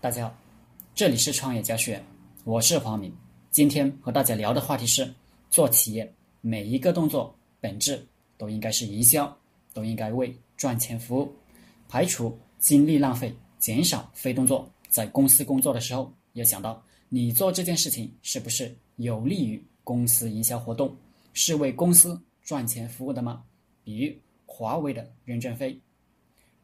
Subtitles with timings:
[0.00, 0.38] 大家好，
[0.94, 2.00] 这里是创业家学，
[2.44, 3.12] 我是黄明。
[3.50, 5.12] 今天和大家聊的话题是：
[5.50, 6.08] 做企业
[6.40, 8.06] 每一个动作本质
[8.36, 9.36] 都应该是营销，
[9.74, 11.32] 都应该为赚钱服务，
[11.88, 14.70] 排除精力浪费，减少非动作。
[14.88, 20.96] 在公司工作的时候，要想到你做这件事情是不是有利于公司营销活动，
[21.32, 23.42] 是为公司赚钱服务的吗？
[23.82, 24.14] 比如
[24.46, 25.76] 华为的任正非，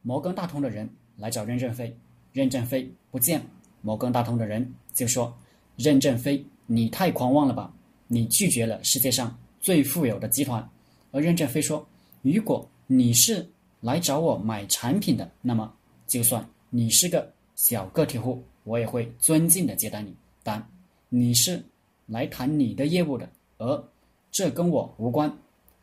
[0.02, 1.92] 摩根大通的人来找任正非。
[2.34, 3.40] 任正非不见
[3.80, 5.32] 摩根大通的人，就说
[5.78, 7.72] ：“任正非，你太狂妄了吧！
[8.08, 10.68] 你拒绝了世界上最富有的集团。”
[11.12, 11.86] 而任正非说
[12.22, 13.48] ：“如果你是
[13.80, 15.72] 来找我买产品的，那么
[16.08, 20.12] 就算你是个小个体户，我也会尊敬的接待你。
[20.42, 20.60] 但
[21.08, 21.64] 你是
[22.06, 23.88] 来谈你的业务的，而
[24.32, 25.32] 这跟我无关。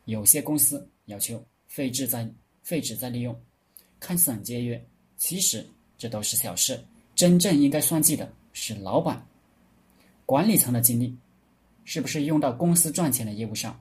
[0.03, 2.29] 有些公司要求废纸再
[2.61, 3.33] 废纸再利用，
[4.01, 5.65] 看似很节约，其实。”
[6.01, 6.83] 这都是小事，
[7.13, 9.23] 真正应该算计的是老板、
[10.25, 11.15] 管理层的精力，
[11.85, 13.79] 是不是用到公司赚钱的业务上？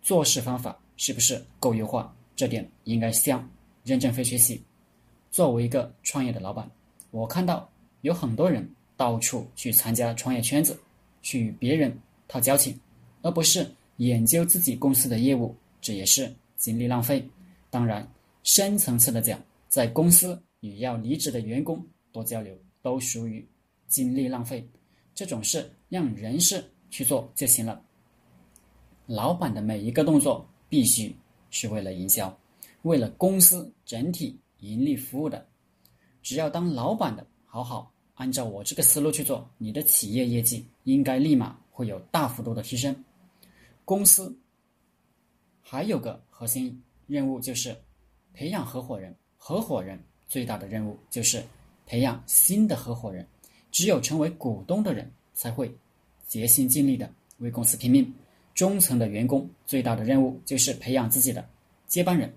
[0.00, 2.16] 做事方法是不是够优化？
[2.34, 3.46] 这点应该向
[3.84, 4.62] 任正非学习。
[5.30, 6.66] 作为一个创业的老板，
[7.10, 8.66] 我看到有很多人
[8.96, 10.80] 到处去参加创业圈子，
[11.20, 11.94] 去与别人
[12.26, 12.74] 套交情，
[13.20, 17.22] 而不是研究自己公司的业务，这也是精力浪费。
[17.68, 18.10] 当然，
[18.44, 19.38] 深层次的讲，
[19.68, 20.42] 在公司。
[20.62, 23.46] 与要离职的员工多交流，都属于
[23.88, 24.66] 精力浪费。
[25.14, 27.84] 这种事让人事去做就行了。
[29.06, 31.14] 老板的每一个动作必须
[31.50, 32.34] 是为了营销，
[32.82, 35.46] 为了公司整体盈利服务的。
[36.22, 43.04] 只要当老板的好好按照我这个思路去做，你的企业业绩应该立马会有大幅度的提升。
[43.84, 44.34] 公司
[45.60, 47.76] 还有个核心任务就是
[48.32, 50.02] 培养合伙人，合伙人。
[50.32, 51.44] 最大的任务就是
[51.84, 53.26] 培养新的合伙人，
[53.70, 55.70] 只有成为股东的人才会
[56.26, 58.10] 竭心尽力的为公司拼命。
[58.54, 61.46] 中层的员工最大的任务就是培养自己的
[61.86, 62.32] 接班人，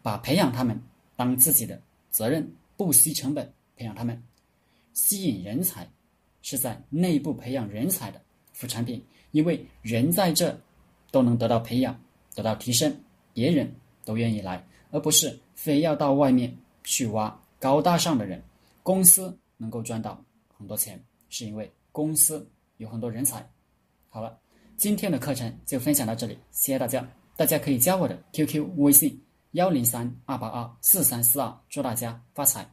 [0.00, 0.80] 把培养他们
[1.16, 4.22] 当自己的责任，不惜成本培养他们。
[4.94, 5.88] 吸引人才
[6.42, 8.22] 是在内部培养人才的
[8.52, 10.56] 副产品，因为人在这
[11.10, 12.00] 都能得到培养，
[12.32, 12.96] 得到提升，
[13.34, 13.74] 别人
[14.04, 16.56] 都愿意来，而不是非要到外面。
[16.82, 18.42] 去挖高大上的人，
[18.82, 20.20] 公司能够赚到
[20.56, 23.46] 很多钱，是因为公司有很多人才。
[24.08, 24.36] 好了，
[24.78, 27.06] 今天的课程就分享到这里，谢谢大家。
[27.36, 29.22] 大家可以加我的 QQ 微信
[29.52, 32.68] 幺零三二八二四三四二，祝大家发财。